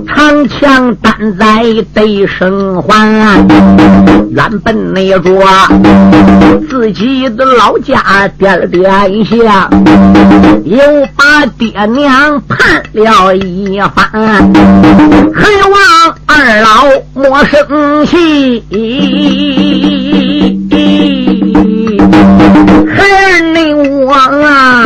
[0.08, 3.46] 长枪担在得生还，
[4.32, 5.32] 原本那着
[6.70, 9.70] 自己的老家点点下，
[10.66, 10.78] 又
[11.16, 14.12] 把爹娘盼了一番，
[15.34, 15.80] 还望
[16.26, 16.68] 二老
[17.14, 18.64] 莫生气。
[22.96, 23.73] 孩儿，你
[24.14, 24.84] 王啊，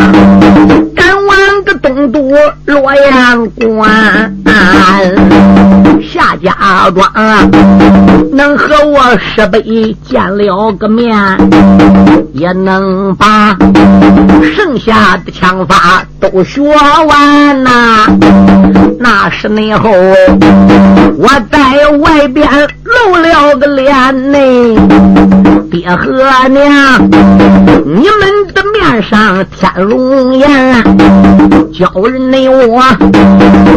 [0.96, 2.32] 赶往个东都
[2.66, 4.34] 洛阳关，
[6.02, 7.12] 下家庄，
[8.32, 9.62] 能和我师辈
[10.10, 11.14] 见了个面，
[12.32, 13.58] 也能把
[14.56, 18.06] 剩下的枪法都学完呐。
[18.98, 19.92] 那是那后，
[21.18, 22.50] 我在外边
[22.86, 24.38] 露了个脸呢。
[25.70, 27.10] 爹和娘，
[27.86, 30.84] 你们的面上添容颜，
[31.74, 32.82] 叫人的我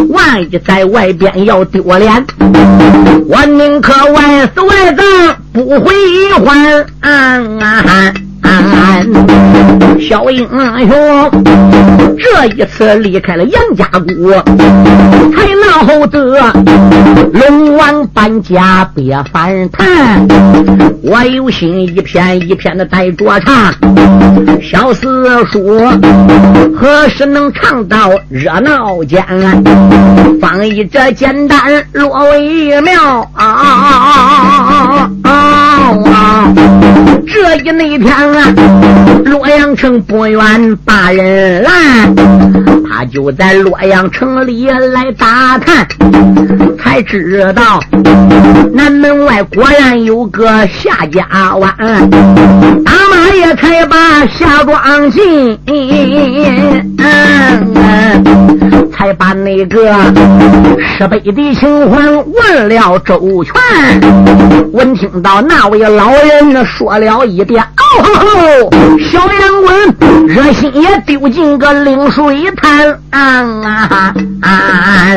[0.09, 2.25] 万一在外边要丢脸，
[3.29, 5.95] 我宁可外死外葬，不回
[7.61, 8.30] 还。
[10.01, 10.91] 小英雄
[12.19, 14.31] 这一次离开了杨家谷，
[15.33, 16.39] 才闹得
[17.33, 20.27] 龙王搬家别反弹。
[21.03, 23.73] 我有心一片一片的带着唱，
[24.63, 25.81] 小四叔
[26.77, 29.25] 何时能唱到热闹间？
[30.41, 31.59] 放一这简单
[31.93, 35.11] 落为妙啊！
[35.23, 36.53] 啊啊
[37.43, 38.55] 这一那天啊，
[39.25, 42.15] 洛阳城不远把人拦，
[42.89, 45.87] 他就在洛阳城里来打探，
[46.79, 47.81] 才知道
[48.75, 51.27] 南门外果然有个夏家
[51.57, 51.75] 湾，
[52.85, 55.59] 大马也才把夏庄进。
[59.01, 59.83] 才把那个
[60.79, 63.55] 十倍的情况问了周全，
[64.75, 75.09] 闻听到那位老人说了一遍，哦吼吼，小杨棍热心也丢进个冷水潭，啊啊！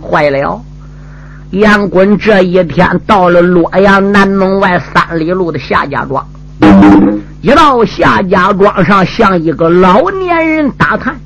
[0.00, 0.62] 坏了，
[1.50, 6.24] 杨棍这一天到了洛阳南门外三里路的夏家庄，
[7.42, 11.16] 一到夏家庄上，向一个老年人打探。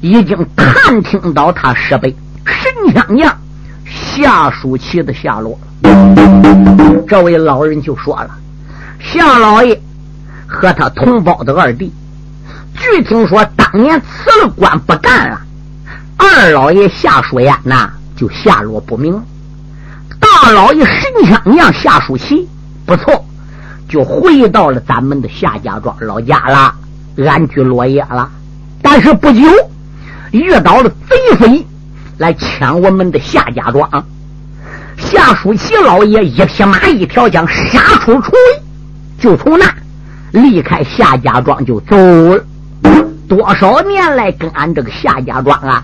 [0.00, 2.14] 已经探听到他设备
[2.46, 3.36] 神枪娘
[3.84, 7.04] 夏淑琪的下落了。
[7.06, 8.30] 这位老人就说了
[8.98, 9.78] ：“夏老爷
[10.46, 11.92] 和他同胞的二弟，
[12.78, 15.40] 据听说当年辞了官不干了。
[16.16, 19.20] 二老爷夏淑燕呐，就下落不明。
[20.18, 22.48] 大老爷神枪娘夏淑琪
[22.86, 23.24] 不错，
[23.88, 26.74] 就回到了咱们的夏家庄老家了，
[27.28, 28.30] 安居乐业了。
[28.80, 29.42] 但是不久。”
[30.30, 31.66] 遇到了贼匪
[32.18, 33.88] 来抢我们的夏家庄，
[34.96, 38.62] 夏书奇老爷一匹马一条枪杀出重围，
[39.18, 39.66] 就从那
[40.32, 42.44] 离开夏家庄就走了。
[43.28, 45.82] 多少年来跟俺这个夏家庄啊，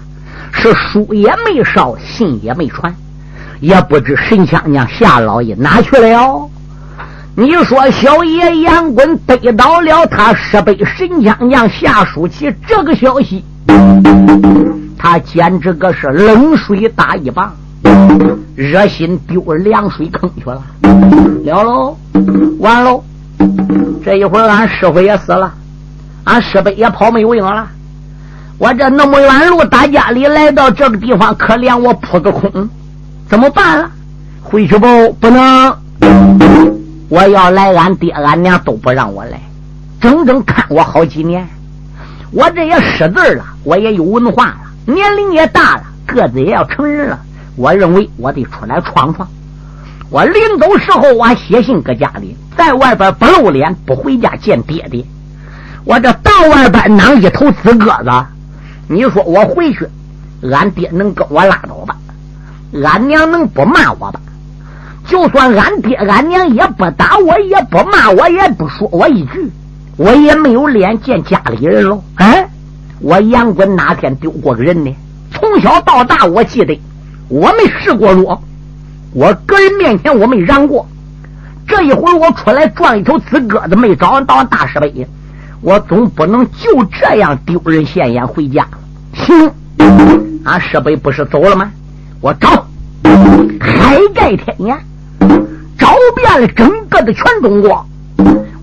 [0.53, 2.95] 是书也没捎，信也没传，
[3.61, 6.49] 也不知神枪娘夏老爷哪去了。
[7.35, 13.45] 你说小爷杨棍得到了他十倍神枪娘夏书奇这个消息。
[14.99, 17.53] 他简直个是冷水打一棒，
[18.55, 20.63] 热心丢凉水坑去了。
[21.45, 21.97] 了喽，
[22.59, 23.03] 完喽！
[24.05, 25.53] 这一会儿俺师傅也死了，
[26.25, 27.69] 俺师伯也跑没有影了。
[28.59, 32.69] 我这那么远路打家里来到这个地方，可怜我扑个空，
[33.29, 33.91] 怎么办了？
[34.43, 35.13] 回去不？
[35.15, 35.77] 不能！
[37.09, 39.41] 我要来，俺爹俺娘都不让我来，
[40.01, 41.47] 整整看我好几年。
[42.33, 47.19] 我这也识字了，我也有文化了，年龄也大了，个子也要成人了。
[47.57, 49.27] 我认为我得出来闯闯。
[50.11, 55.05] 我临走时候，我还写信搁家里，在外边不露脸，不回家见爹爹。
[55.85, 58.11] 我这到外边囊一头紫鸽子，
[58.89, 59.89] 你说我回去，
[60.53, 61.97] 俺爹能跟我拉倒吧？
[62.85, 64.21] 俺娘能不骂我吧？
[65.07, 69.51] 就算俺爹俺娘也不打我，也不骂我，也不说我一句。
[69.97, 72.03] 我也没有脸见家里人喽。
[72.17, 72.49] 哎，
[73.01, 74.95] 我杨棍哪天丢过个人呢？
[75.33, 76.81] 从小到大，我记得
[77.29, 78.43] 我没试过弱，
[79.13, 80.87] 我个人面前我没让过。
[81.67, 85.07] 这一回我出来撞一头紫鸽子，没找到大师杯，
[85.61, 88.67] 我总不能就这样丢人现眼回家。
[89.15, 89.51] 行，
[90.45, 91.71] 俺师杯不是走了吗？
[92.21, 92.49] 我找
[93.61, 94.77] 海盖天涯，
[95.77, 97.85] 找遍了整个的全中国。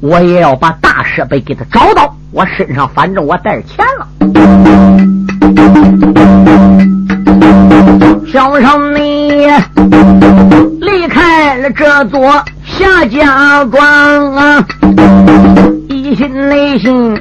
[0.06, 4.06] 我也要把大设备给他找到，我身上反正我带着钱了。
[8.30, 9.48] 小生你
[10.82, 14.68] 离开了这座夏家庄啊，
[15.88, 17.18] 一心内心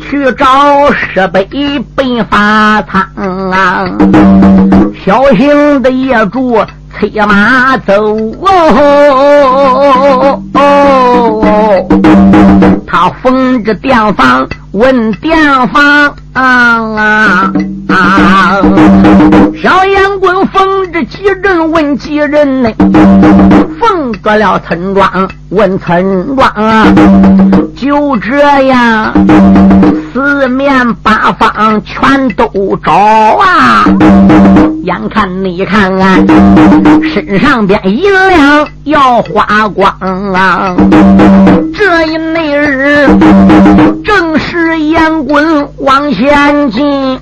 [0.00, 1.46] 去找设备
[1.94, 3.02] 被发仓
[3.50, 3.84] 啊，
[5.04, 6.58] 小心的业主。
[6.98, 7.92] 催马走
[8.40, 11.86] 哦,哦,哦,哦，
[12.86, 15.36] 他封着店房问店
[15.68, 16.42] 房啊
[16.96, 17.52] 啊
[17.88, 18.60] 啊！
[19.62, 22.70] 小烟棍封着几人问几人呢？
[23.80, 26.86] 封着了村庄问村庄啊！
[27.76, 29.12] 就这样，
[30.16, 32.48] 四面八方全都
[32.82, 33.84] 找啊！
[34.82, 36.26] 眼看你看看，
[37.12, 39.92] 身上边银两要花光
[40.32, 40.74] 啊！
[41.74, 43.06] 这一那日，
[44.02, 47.20] 正是烟棍往前进，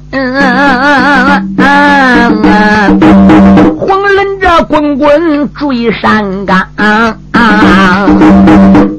[3.76, 6.64] 黄人这滚滚追山岗。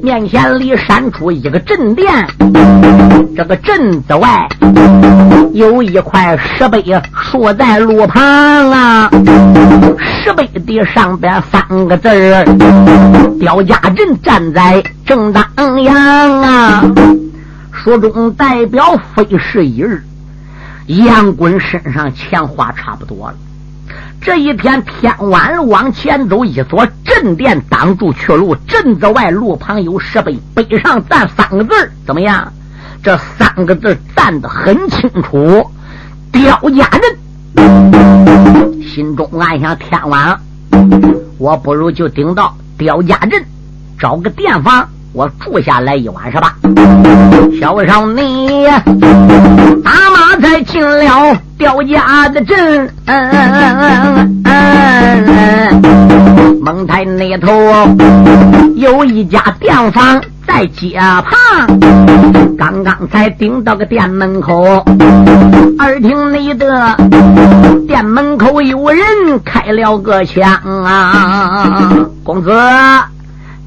[0.02, 2.26] 面前里闪出一个阵殿，
[3.36, 4.48] 这个阵子外
[5.52, 6.82] 有一块石碑
[7.12, 8.22] 竖在路旁
[8.70, 9.10] 啊，
[9.98, 12.44] 石碑的上边三个字儿：
[13.40, 15.44] 刁家人站在正当
[15.82, 16.84] 阳啊。
[17.72, 20.02] 书中代表非是一日，
[20.86, 23.34] 杨棍身上钱花差不多了。
[24.26, 28.56] 这一天天晚，往前走，一座镇殿挡住去路。
[28.66, 32.52] 镇子外路旁有石碑，碑上站三个字怎么样？
[33.04, 35.70] 这三个字站得很清楚：
[36.32, 36.88] 刁家
[37.54, 38.82] 镇。
[38.82, 40.40] 心中暗想：天晚了，
[41.38, 43.40] 我不如就顶到刁家镇，
[43.96, 44.88] 找个店房。
[45.12, 46.56] 我住下来一晚上吧。
[47.60, 48.66] 小少你
[49.84, 50.05] 打马
[50.40, 52.90] 才进了刁家的镇，
[56.62, 57.48] 蒙台那头
[58.76, 61.80] 有一家店房在街旁，
[62.58, 64.84] 刚刚才顶到个店门口，
[65.78, 66.96] 耳听你的
[67.86, 69.04] 店门口有人
[69.44, 70.52] 开了个枪
[70.84, 71.90] 啊，
[72.22, 72.50] 公子，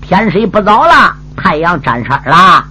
[0.02, 1.14] 天色不早了。
[1.42, 2.66] 太阳沾色了，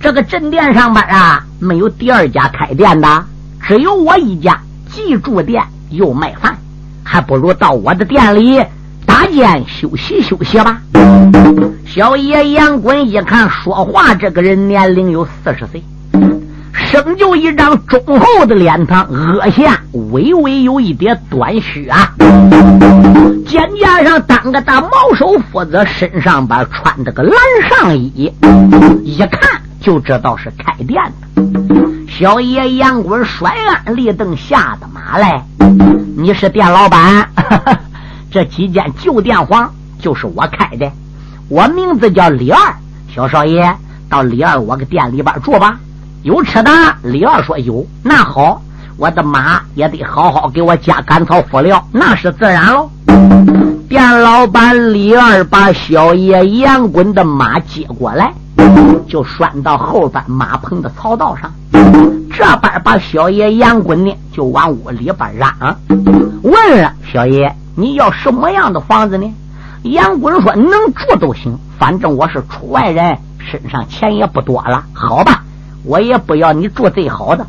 [0.00, 3.24] 这个镇店上边啊，没有第二家开店的，
[3.66, 6.58] 只有我一家，既住店又卖饭，
[7.04, 8.62] 还不如到我的店里
[9.06, 10.80] 打间休息休息吧。
[11.86, 15.82] 小爷杨滚一看，说话这个人年龄有四十岁。
[16.72, 19.80] 生就一张忠厚的脸庞，额下
[20.10, 22.12] 微微有一点短须啊，
[23.46, 27.32] 肩胛上当个大毛手斧子，身上边穿着个蓝
[27.68, 28.32] 上衣，
[29.04, 32.06] 一看就知道是开店的。
[32.08, 35.42] 小爷杨棍摔鞍立凳下的马来，
[36.16, 37.28] 你是店老板？
[38.30, 40.90] 这几间旧店房就是我开的，
[41.48, 42.74] 我名字叫李二。
[43.12, 43.74] 小少爷
[44.08, 45.78] 到李二我个店里边住吧。
[46.22, 46.70] 有吃的，
[47.02, 48.60] 李二说有，那好，
[48.98, 52.90] 我的马也得好好给我加甘草辅料，那是自然喽。
[53.88, 58.32] 店老板李二把小爷杨滚的马接过来，
[59.08, 61.52] 就拴到后边马棚的槽道上。
[62.32, 65.76] 这边把小爷杨滚呢，就往屋里边嚷，
[66.42, 69.34] 问了小爷你要什么样的房子呢？
[69.82, 75.42] 杨滚说能住都行，反正我是出外人，身上钱也不多了，好吧。
[75.84, 77.46] 我也不要你住最好的，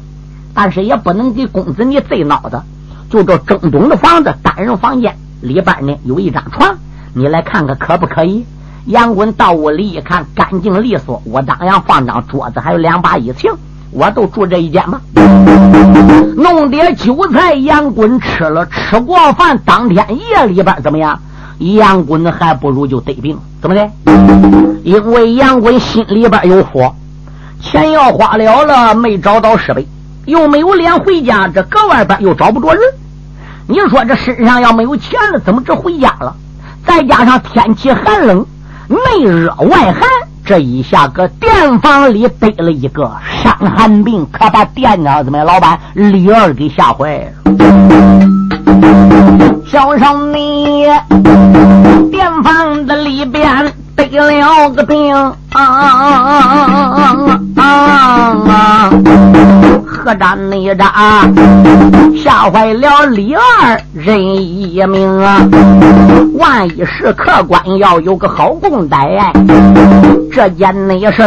[0.54, 2.64] 但是也不能给公子你最孬的。
[3.10, 6.78] 就这正东的房子，单人房间里边呢有一张床，
[7.14, 8.46] 你来看看可不可以？
[8.86, 13.48] 杨棍到屋里一看，干净利索，我当然放张桌子，还有两把椅子，
[13.92, 15.00] 我都住这一间吧。
[16.36, 21.20] 弄点酒菜，杨棍吃了，吃过饭，当天夜里边怎么样？
[21.60, 23.88] 杨棍还不如就得病，怎么的？
[24.84, 26.96] 因为杨棍心里边有火。
[27.62, 29.88] 钱要花了了，没找到设备，
[30.26, 32.82] 又没有脸回家，这搁外边又找不着人。
[33.68, 36.36] 你说这身上要没有钱了，怎么这回家了？
[36.84, 38.44] 再加上天气寒冷，
[38.92, 40.04] 没惹外寒，
[40.46, 43.10] 这一下搁店房里得了一个
[43.42, 47.32] 伤寒病，可把店长怎么老板李二给吓坏了。
[49.66, 50.84] 小少你，
[52.12, 53.74] 店房子里边。
[53.94, 55.14] 得了个病
[55.54, 57.14] 啊！
[60.04, 60.92] 何战内战，
[62.18, 65.48] 吓坏了李二人一命啊！
[66.34, 69.32] 万一是客官要有个好公歹，
[70.32, 71.24] 这件内事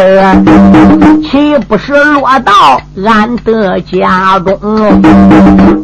[1.30, 5.02] 岂不是落到俺的家中？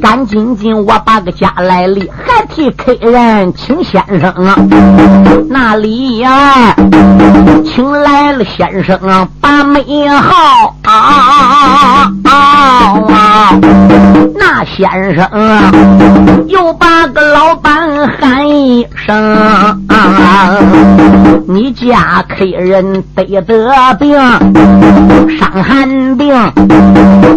[0.01, 4.57] 赶紧紧，我把个家来立，还替客人请先生啊！
[5.51, 6.75] 那里呀，
[7.67, 12.31] 请来了先生啊把美好啊啊
[13.09, 13.61] 啊！
[14.35, 15.71] 那先生啊
[16.49, 19.15] 又把个老板喊一声
[19.89, 20.57] 啊
[21.47, 24.19] ：“你家客人得得病，
[25.39, 26.35] 伤寒病，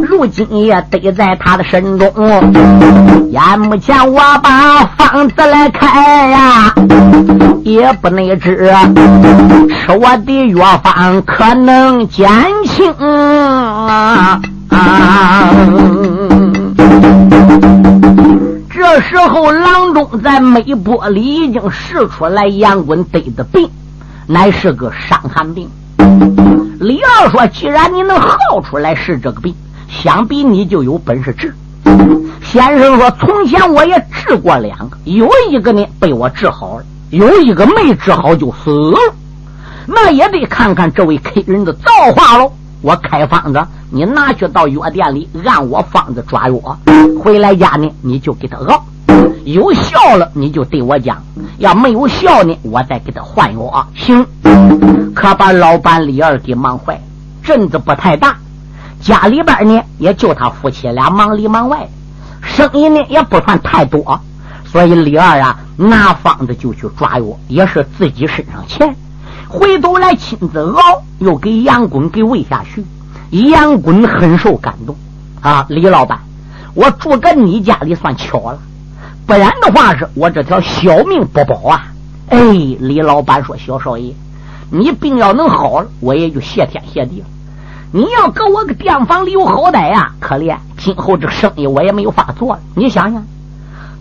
[0.02, 2.12] 如今也得在他的身中。
[3.32, 6.74] 眼目前我把方子来开呀，
[7.64, 8.72] 也不能治，
[9.70, 12.30] 吃我的药方可能减
[12.66, 15.52] 轻啊。”啊！
[18.72, 23.70] 这时候，郎中在眉波里已经试出来杨棍得的病，
[24.28, 25.70] 乃是个伤寒病。
[26.80, 29.56] 李二说：“既然你能号出来是这个病，
[29.88, 31.56] 想必你就有本事治。”
[32.44, 38.98] 先生说：“从前我也治过两个，有一个呢被我治好了，有一个没治好就死了。
[39.86, 42.52] 那也得看看这位客人的造化喽。”
[42.82, 46.78] 我开方子，你拿去到药店里按我方子抓药，
[47.18, 48.86] 回来家呢你就给他熬，
[49.46, 51.22] 有效了你就对我讲，
[51.58, 53.88] 要没有效呢我再给他换药啊。
[53.96, 54.26] 行，
[55.14, 57.02] 可把老板李二给忙坏，
[57.44, 58.38] 镇子不太大，
[59.02, 61.88] 家里边呢也就他夫妻俩忙里忙外，
[62.42, 64.20] 生意呢也不算太多，
[64.66, 68.96] 所以李二啊，拿方子就去抓药，也是自己身上钱。
[69.50, 72.84] 回头来亲自熬，又给杨滚给喂下去。
[73.30, 74.96] 杨滚很受感动
[75.42, 75.66] 啊！
[75.70, 76.20] 李老板，
[76.74, 78.60] 我住个你家里算巧了，
[79.26, 81.88] 不然的话是我这条小命不保啊！
[82.30, 82.40] 哎，
[82.80, 84.14] 李老板说：“小少爷，
[84.72, 87.26] 你病要能好了，我也就谢天谢地了。
[87.92, 92.60] 你要搁我个店房里有好歹呀，可怜今后这个生意我也没有法做了。
[92.76, 93.26] 你想想，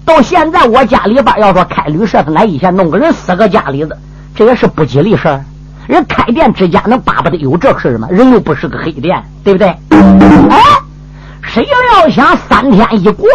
[0.04, 3.96] 到现在我家里边要说开旅社的，来以前弄个人死个家里子。”
[4.34, 5.44] 这也是不吉利事儿，
[5.86, 8.08] 人开店之家能巴不得有这事儿吗？
[8.10, 9.68] 人又不是个黑店，对不对？
[9.68, 10.58] 哎，
[11.42, 11.66] 谁
[12.00, 13.28] 要想三天一过，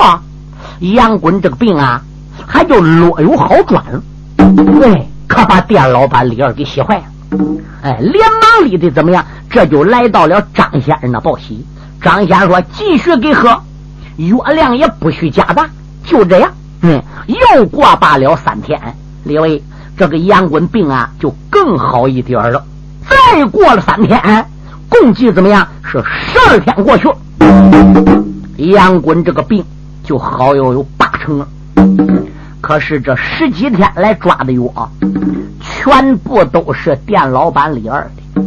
[0.79, 2.01] 杨滚这个病啊，
[2.45, 4.01] 还就略有好转了。
[4.37, 7.03] 对，可把店老板李二给气坏了。
[7.81, 9.25] 哎，连忙里的怎么样？
[9.49, 11.65] 这就来到了张先生那报喜。
[12.01, 13.49] 张先生说：“继续给喝，
[14.17, 15.67] 药量也不许加大，
[16.05, 16.51] 就这样。”
[16.81, 18.79] 嗯，又过罢了三天，
[19.23, 19.63] 李伟。
[19.97, 22.63] 这个杨滚病啊，就更好一点了。
[23.09, 24.45] 再过了三天，
[24.87, 25.67] 共计怎么样？
[25.83, 27.09] 是十二天过去，
[28.57, 29.65] 杨滚这个病
[30.07, 31.45] 就好要有八成了。
[32.61, 34.89] 可是这十几天来抓的药，
[35.59, 38.41] 全部都是店老板李二的。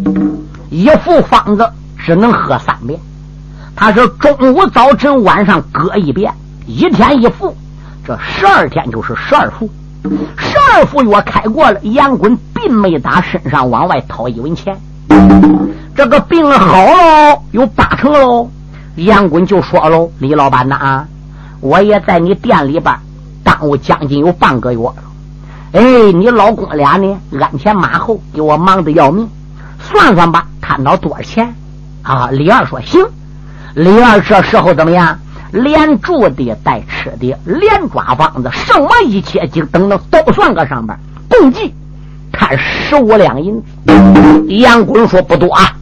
[0.70, 2.98] 一副方子只能喝三遍，
[3.76, 6.32] 他是中午、早晨、晚上各一遍，
[6.66, 7.54] 一天一副，
[8.06, 9.68] 这十二天就是十二副。
[10.38, 14.74] 十二副药开过了，杨滚并没打身上往外掏一文钱。
[15.94, 18.48] 这个病好喽，有八成喽。
[18.96, 21.08] 杨滚就说喽：“李老板呐，啊，
[21.60, 22.94] 我也在你店里边
[23.44, 24.94] 耽误将近有半个月了。
[25.72, 29.28] 哎，你老公俩呢，鞍前马后，给我忙得要命。
[29.78, 31.54] 算算吧，摊到多少钱？
[32.02, 33.00] 啊？”李二说：“行。”
[33.74, 35.18] 李二这时候怎么样？
[35.52, 40.96] 连住的带吃的，连抓房子，什么一切就等等都算个上边，
[41.28, 41.74] 共计
[42.32, 43.66] 摊十五两银子。
[44.48, 45.72] 杨滚说不多啊，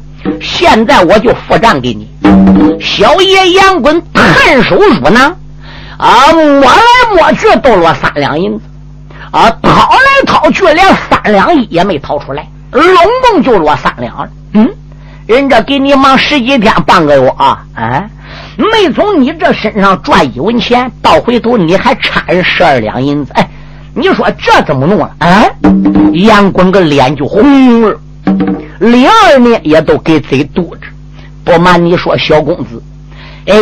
[0.41, 2.09] 现在我就付账给你。
[2.81, 5.37] 小爷杨滚探手入囊，
[5.99, 6.81] 啊，摸来
[7.15, 8.65] 摸去都落三两银子，
[9.31, 10.79] 啊，掏来掏去连
[11.11, 12.85] 三两一也没掏出来，拢
[13.31, 14.29] 共就落三两。
[14.55, 14.69] 嗯，
[15.27, 18.05] 人家给你忙十几天半个月啊，啊。
[18.57, 23.33] 没从你这身上赚一文钱，到回头你还差人十二两银子。
[23.35, 23.49] 哎，
[23.95, 25.11] 你说这怎么弄啊？
[25.21, 25.45] 啊，
[26.13, 28.01] 杨滚个脸就红了，
[28.81, 30.83] 李二呢也都给嘴嘟着。
[31.45, 32.83] 不瞒你说，小公子，
[33.47, 33.55] 哎，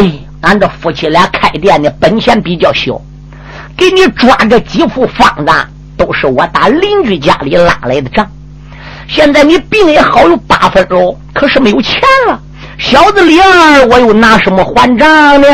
[0.43, 3.01] 俺这夫妻俩开店的本钱比较小，
[3.77, 5.53] 给你抓这几副方子，
[5.97, 8.27] 都是我打邻居家里拉来的账。
[9.09, 12.41] 现在你病也好有八分喽，可是没有钱了。
[12.79, 15.49] 小子李二，我又拿什么还账呢？